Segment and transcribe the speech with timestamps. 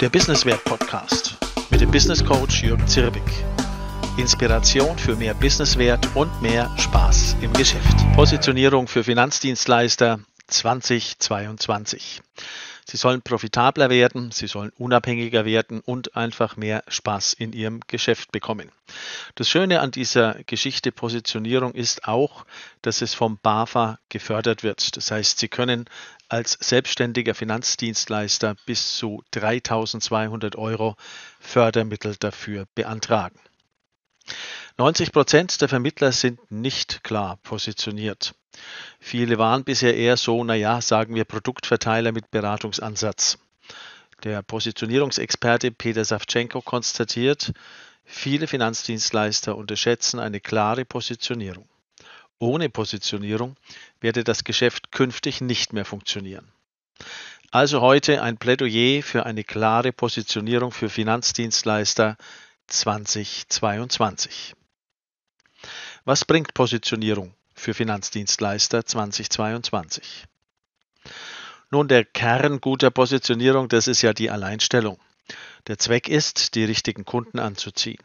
[0.00, 1.38] Der Businesswert Podcast
[1.70, 3.22] mit dem Business Coach Jürgen Zirbig.
[4.18, 7.96] Inspiration für mehr Businesswert und mehr Spaß im Geschäft.
[8.14, 12.20] Positionierung für Finanzdienstleister 2022.
[12.88, 18.30] Sie sollen profitabler werden, sie sollen unabhängiger werden und einfach mehr Spaß in ihrem Geschäft
[18.30, 18.70] bekommen.
[19.34, 22.44] Das Schöne an dieser Geschichte Positionierung ist auch,
[22.82, 24.96] dass es vom BAFA gefördert wird.
[24.96, 25.86] Das heißt, Sie können
[26.28, 30.96] als selbstständiger Finanzdienstleister bis zu 3200 Euro
[31.40, 33.38] Fördermittel dafür beantragen.
[34.78, 38.34] 90 Prozent der Vermittler sind nicht klar positioniert.
[38.98, 43.38] Viele waren bisher eher so, naja, sagen wir Produktverteiler mit Beratungsansatz.
[44.24, 47.52] Der Positionierungsexperte Peter Savchenko konstatiert,
[48.04, 51.68] viele Finanzdienstleister unterschätzen eine klare Positionierung.
[52.38, 53.56] Ohne Positionierung
[54.00, 56.52] werde das Geschäft künftig nicht mehr funktionieren.
[57.50, 62.16] Also heute ein Plädoyer für eine klare Positionierung für Finanzdienstleister
[62.66, 64.54] 2022.
[66.04, 70.26] Was bringt Positionierung für Finanzdienstleister 2022?
[71.70, 75.00] Nun, der Kern guter Positionierung, das ist ja die Alleinstellung.
[75.66, 78.02] Der Zweck ist, die richtigen Kunden anzuziehen.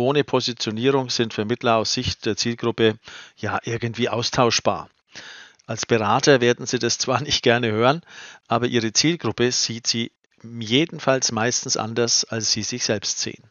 [0.00, 2.98] Ohne Positionierung sind Vermittler aus Sicht der Zielgruppe
[3.36, 4.88] ja irgendwie austauschbar.
[5.66, 8.00] Als Berater werden Sie das zwar nicht gerne hören,
[8.48, 10.10] aber Ihre Zielgruppe sieht Sie
[10.42, 13.44] jedenfalls meistens anders, als Sie sich selbst sehen.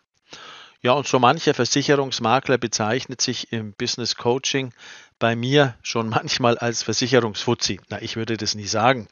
[0.82, 4.74] Ja, und so mancher Versicherungsmakler bezeichnet sich im Business Coaching
[5.20, 7.80] bei mir schon manchmal als Versicherungsfuzzi.
[7.90, 9.08] Na, ich würde das nie sagen,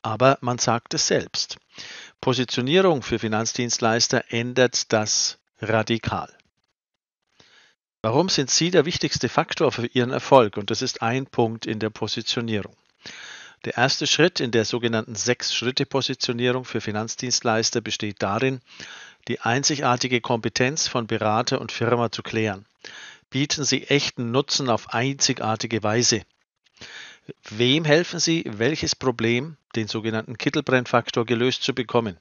[0.00, 1.58] aber man sagt es selbst.
[2.22, 6.37] Positionierung für Finanzdienstleister ändert das radikal.
[8.10, 10.56] Warum sind Sie der wichtigste Faktor für Ihren Erfolg?
[10.56, 12.74] Und das ist ein Punkt in der Positionierung.
[13.66, 18.62] Der erste Schritt in der sogenannten Sechs-Schritte-Positionierung für Finanzdienstleister besteht darin,
[19.28, 22.64] die einzigartige Kompetenz von Berater und Firma zu klären.
[23.28, 26.22] Bieten Sie echten Nutzen auf einzigartige Weise.
[27.50, 32.16] Wem helfen Sie, welches Problem, den sogenannten Kittelbrennfaktor, gelöst zu bekommen?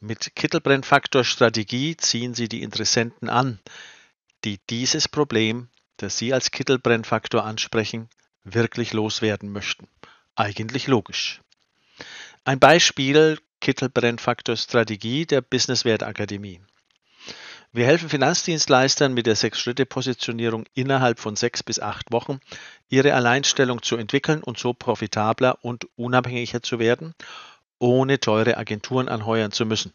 [0.00, 3.60] Mit Kittelbrennfaktor-Strategie ziehen Sie die Interessenten an,
[4.44, 8.08] die dieses Problem, das Sie als Kittelbrennfaktor ansprechen,
[8.44, 9.88] wirklich loswerden möchten.
[10.34, 11.40] Eigentlich logisch.
[12.44, 16.60] Ein Beispiel Kittelbrennfaktor-Strategie der Businesswert Akademie.
[17.72, 22.40] Wir helfen Finanzdienstleistern mit der Sechs-Schritte-Positionierung innerhalb von sechs bis acht Wochen,
[22.88, 27.14] ihre Alleinstellung zu entwickeln und so profitabler und unabhängiger zu werden,
[27.78, 29.92] ohne teure Agenturen anheuern zu müssen.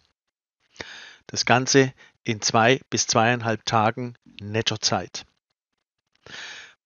[1.27, 1.93] Das Ganze
[2.23, 5.25] in zwei bis zweieinhalb Tagen Nettozeit.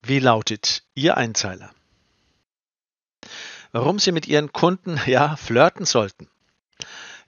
[0.02, 1.72] Wie lautet Ihr Einzeiler?
[3.72, 6.30] Warum Sie mit Ihren Kunden ja flirten sollten.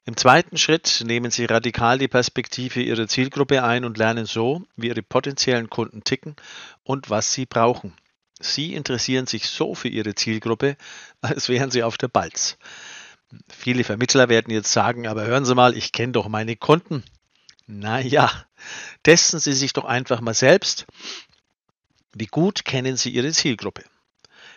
[0.06, 4.88] Im zweiten Schritt nehmen Sie radikal die Perspektive Ihrer Zielgruppe ein und lernen so, wie
[4.88, 6.38] Ihre potenziellen Kunden ticken
[6.84, 7.94] und was sie brauchen.
[8.40, 10.78] Sie interessieren sich so für Ihre Zielgruppe,
[11.22, 12.58] als wären Sie auf der Balz.
[13.50, 17.04] Viele Vermittler werden jetzt sagen, aber hören Sie mal, ich kenne doch meine Kunden.
[17.68, 18.32] Naja,
[19.04, 20.86] testen Sie sich doch einfach mal selbst.
[22.14, 23.84] Wie gut kennen Sie Ihre Zielgruppe?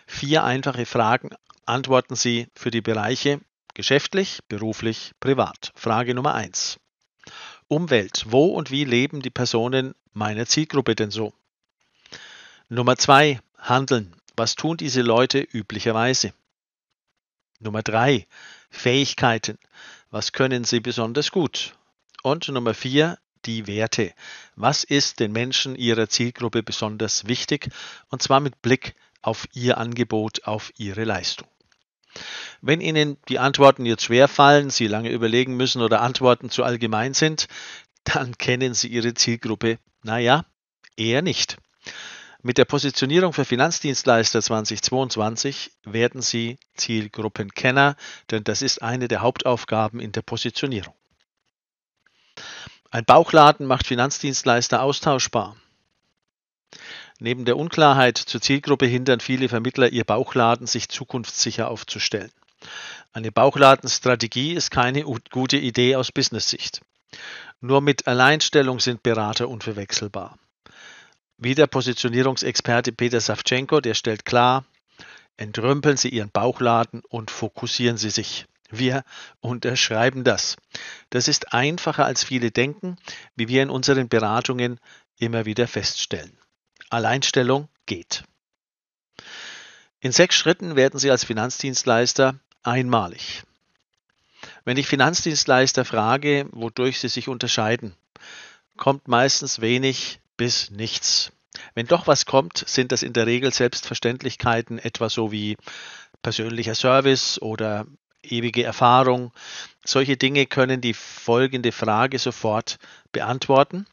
[0.07, 1.29] Vier einfache Fragen
[1.65, 3.41] antworten Sie für die Bereiche
[3.73, 5.71] Geschäftlich, beruflich, privat.
[5.75, 6.77] Frage Nummer eins:
[7.67, 8.25] Umwelt.
[8.27, 11.33] Wo und wie leben die Personen meiner Zielgruppe denn so?
[12.67, 14.15] Nummer zwei: Handeln.
[14.35, 16.33] Was tun diese Leute üblicherweise?
[17.59, 18.27] Nummer drei:
[18.69, 19.57] Fähigkeiten.
[20.09, 21.73] Was können sie besonders gut?
[22.23, 24.13] Und Nummer vier: Die Werte.
[24.55, 27.69] Was ist den Menschen ihrer Zielgruppe besonders wichtig?
[28.09, 31.47] Und zwar mit Blick auf ihr Angebot, auf ihre Leistung.
[32.61, 37.13] Wenn Ihnen die Antworten jetzt schwer fallen, Sie lange überlegen müssen oder Antworten zu allgemein
[37.13, 37.47] sind,
[38.03, 40.45] dann kennen Sie Ihre Zielgruppe, naja,
[40.97, 41.57] eher nicht.
[42.43, 47.95] Mit der Positionierung für Finanzdienstleister 2022 werden Sie Zielgruppenkenner,
[48.29, 50.93] denn das ist eine der Hauptaufgaben in der Positionierung.
[52.93, 55.55] Ein Bauchladen macht Finanzdienstleister austauschbar.
[57.19, 62.31] Neben der Unklarheit zur Zielgruppe hindern viele Vermittler ihr Bauchladen, sich zukunftssicher aufzustellen.
[63.13, 66.81] Eine Bauchladenstrategie ist keine gute Idee aus Business-Sicht.
[67.61, 70.37] Nur mit Alleinstellung sind Berater unverwechselbar.
[71.37, 74.65] Wie der Positionierungsexperte Peter Savchenko, der stellt klar,
[75.37, 78.47] entrümpeln Sie Ihren Bauchladen und fokussieren Sie sich.
[78.71, 79.03] Wir
[79.41, 80.57] unterschreiben das.
[81.09, 82.95] Das ist einfacher als viele denken,
[83.35, 84.79] wie wir in unseren Beratungen
[85.17, 86.37] immer wieder feststellen.
[86.89, 88.23] Alleinstellung geht.
[89.99, 93.43] In sechs Schritten werden Sie als Finanzdienstleister einmalig.
[94.63, 97.95] Wenn ich Finanzdienstleister frage, wodurch sie sich unterscheiden,
[98.77, 101.31] kommt meistens wenig bis nichts.
[101.75, 105.57] Wenn doch was kommt, sind das in der Regel Selbstverständlichkeiten, etwa so wie
[106.21, 107.85] persönlicher Service oder
[108.23, 109.31] ewige Erfahrung.
[109.85, 112.77] Solche Dinge können die folgende Frage sofort
[113.11, 113.85] beantworten.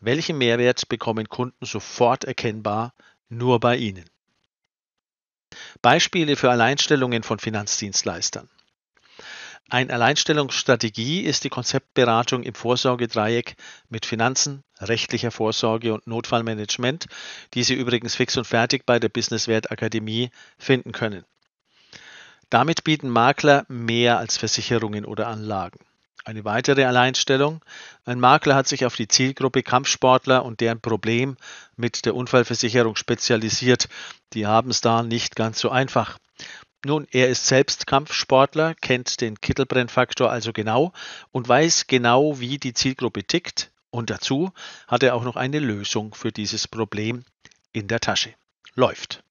[0.00, 2.92] Welchen Mehrwert bekommen Kunden sofort erkennbar
[3.28, 4.04] nur bei Ihnen?
[5.82, 8.48] Beispiele für Alleinstellungen von Finanzdienstleistern.
[9.70, 13.56] Ein Alleinstellungsstrategie ist die Konzeptberatung im Vorsorgedreieck
[13.88, 17.06] mit Finanzen, rechtlicher Vorsorge und Notfallmanagement,
[17.54, 21.24] die Sie übrigens fix und fertig bei der Businesswert Akademie finden können.
[22.50, 25.80] Damit bieten Makler mehr als Versicherungen oder Anlagen.
[26.24, 27.62] Eine weitere Alleinstellung.
[28.06, 31.36] Ein Makler hat sich auf die Zielgruppe Kampfsportler und deren Problem
[31.76, 33.88] mit der Unfallversicherung spezialisiert.
[34.32, 36.18] Die haben es da nicht ganz so einfach.
[36.84, 40.92] Nun, er ist selbst Kampfsportler, kennt den Kittelbrennfaktor also genau
[41.30, 43.70] und weiß genau, wie die Zielgruppe tickt.
[43.90, 44.52] Und dazu
[44.88, 47.24] hat er auch noch eine Lösung für dieses Problem
[47.72, 48.34] in der Tasche.
[48.74, 49.22] Läuft.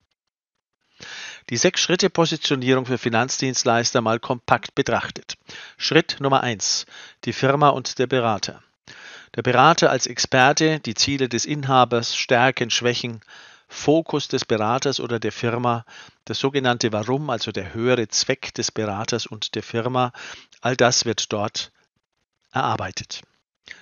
[1.50, 5.36] Die Sechs-Schritte-Positionierung für Finanzdienstleister mal kompakt betrachtet.
[5.78, 6.86] Schritt Nummer eins:
[7.26, 8.64] Die Firma und der Berater.
[9.36, 13.22] Der Berater als Experte, die Ziele des Inhabers, Stärken, Schwächen,
[13.68, 15.86] Fokus des Beraters oder der Firma,
[16.26, 20.14] das sogenannte Warum, also der höhere Zweck des Beraters und der Firma,
[20.62, 21.72] all das wird dort
[22.52, 23.22] erarbeitet.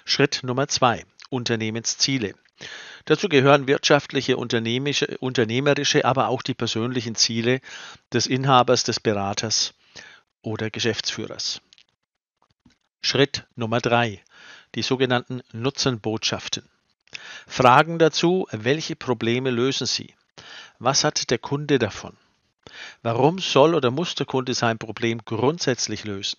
[0.06, 2.34] Schritt Nummer zwei: Unternehmensziele.
[3.06, 7.62] Dazu gehören wirtschaftliche, unternehmerische, aber auch die persönlichen Ziele
[8.14, 9.74] des Inhabers, des Beraters
[10.42, 11.62] oder Geschäftsführers.
[13.02, 14.22] Schritt Nummer drei:
[14.76, 16.64] Die sogenannten Nutzenbotschaften.
[17.48, 20.14] Fragen dazu, welche Probleme lösen Sie?
[20.80, 22.16] Was hat der Kunde davon?
[23.02, 26.38] Warum soll oder muss der Kunde sein Problem grundsätzlich lösen?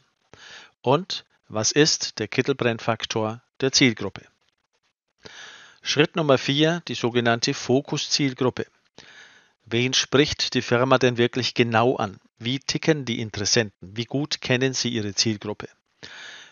[0.80, 4.22] Und was ist der Kittelbrennfaktor der Zielgruppe?
[5.84, 8.66] Schritt Nummer vier, die sogenannte Fokuszielgruppe.
[9.66, 12.18] Wen spricht die Firma denn wirklich genau an?
[12.38, 13.96] Wie ticken die Interessenten?
[13.96, 15.68] Wie gut kennen sie ihre Zielgruppe?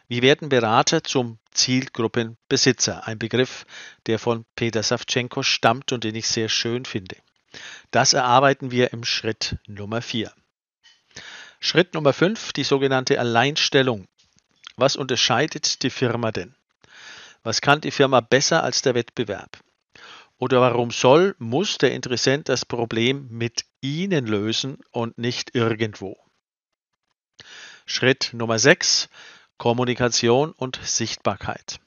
[0.09, 3.07] Wie werden Berater zum Zielgruppenbesitzer?
[3.07, 3.67] Ein Begriff,
[4.07, 7.17] der von Peter Savchenko stammt und den ich sehr schön finde.
[7.93, 10.33] Das erarbeiten wir im Schritt Nummer 4.
[11.61, 14.09] Schritt Nummer 5, die sogenannte Alleinstellung.
[14.75, 16.57] Was unterscheidet die Firma denn?
[17.43, 19.59] Was kann die Firma besser als der Wettbewerb?
[20.37, 26.17] Oder warum soll, muss der Interessent das Problem mit Ihnen lösen und nicht irgendwo?
[27.87, 29.09] Schritt Nummer 6.
[29.57, 31.81] Kommunikation und Sichtbarkeit.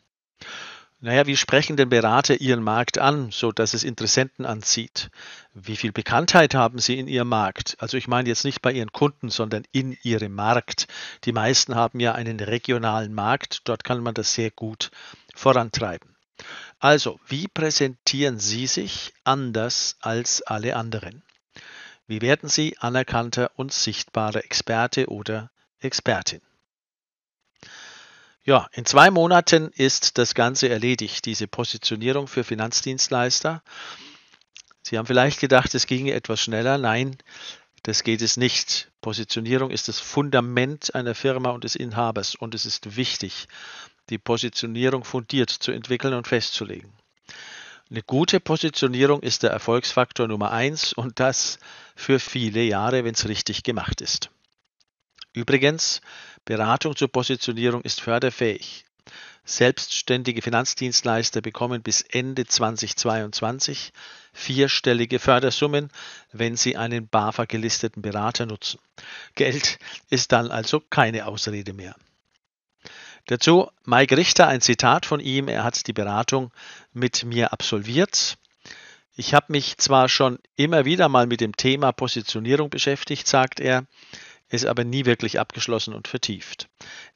[0.99, 5.09] Naja, wie sprechen denn Berater Ihren Markt an, so dass es Interessenten anzieht?
[5.53, 7.75] Wie viel Bekanntheit haben Sie in Ihrem Markt?
[7.79, 10.87] Also ich meine jetzt nicht bei Ihren Kunden, sondern in Ihrem Markt.
[11.25, 14.91] Die meisten haben ja einen regionalen Markt, dort kann man das sehr gut
[15.33, 16.15] vorantreiben.
[16.79, 21.23] Also, wie präsentieren Sie sich anders als alle anderen?
[22.07, 26.41] Wie werden Sie anerkannter und sichtbarer Experte oder Expertin?
[28.45, 33.63] Ja, in zwei Monaten ist das Ganze erledigt, diese Positionierung für Finanzdienstleister.
[34.81, 36.77] Sie haben vielleicht gedacht, es ginge etwas schneller.
[36.77, 37.15] Nein,
[37.83, 38.91] das geht es nicht.
[38.99, 43.47] Positionierung ist das Fundament einer Firma und des Inhabers und es ist wichtig,
[44.09, 46.91] die Positionierung fundiert zu entwickeln und festzulegen.
[47.89, 51.59] Eine gute Positionierung ist der Erfolgsfaktor Nummer eins und das
[51.95, 54.29] für viele Jahre, wenn es richtig gemacht ist.
[55.33, 56.01] Übrigens,
[56.45, 58.85] Beratung zur Positionierung ist förderfähig.
[59.45, 63.91] Selbstständige Finanzdienstleister bekommen bis Ende 2022
[64.31, 65.89] vierstellige Fördersummen,
[66.31, 68.79] wenn sie einen BAFA gelisteten Berater nutzen.
[69.35, 69.79] Geld
[70.09, 71.95] ist dann also keine Ausrede mehr.
[73.27, 75.47] Dazu Mike Richter, ein Zitat von ihm.
[75.47, 76.51] Er hat die Beratung
[76.91, 78.37] mit mir absolviert.
[79.15, 83.85] Ich habe mich zwar schon immer wieder mal mit dem Thema Positionierung beschäftigt, sagt er,
[84.49, 86.67] ist aber nie wirklich abgeschlossen und vertieft.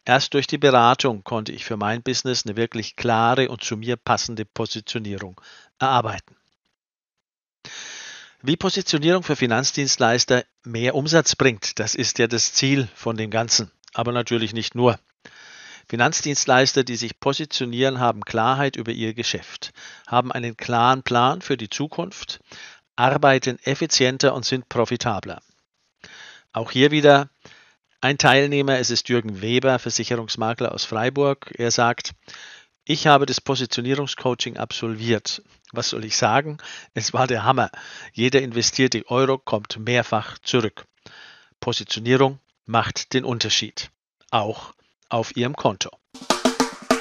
[0.06, 3.96] Erst durch die Beratung konnte ich für mein Business eine wirklich klare und zu mir
[3.98, 5.40] passende Positionierung
[5.80, 6.36] erarbeiten.
[8.42, 13.72] Wie Positionierung für Finanzdienstleister mehr Umsatz bringt, das ist ja das Ziel von dem Ganzen,
[13.94, 15.00] aber natürlich nicht nur.
[15.90, 19.72] Finanzdienstleister, die sich positionieren, haben Klarheit über ihr Geschäft,
[20.06, 22.42] haben einen klaren Plan für die Zukunft,
[22.98, 25.42] arbeiten effizienter und sind profitabler.
[26.52, 27.30] Auch hier wieder
[28.02, 31.52] ein Teilnehmer, es ist Jürgen Weber, Versicherungsmakler aus Freiburg.
[31.58, 32.14] Er sagt,
[32.84, 35.42] ich habe das Positionierungscoaching absolviert.
[35.72, 36.58] Was soll ich sagen?
[36.94, 37.70] Es war der Hammer.
[38.14, 40.86] Jeder investierte Euro kommt mehrfach zurück.
[41.60, 43.90] Positionierung macht den Unterschied.
[44.32, 44.74] auch
[45.10, 45.90] auf Ihrem Konto.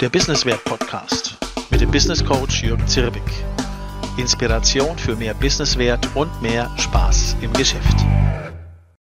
[0.01, 1.37] Der Businesswert Podcast
[1.71, 3.23] mit dem Business Coach Jürgen Zirbig.
[4.17, 7.97] Inspiration für mehr Businesswert und mehr Spaß im Geschäft.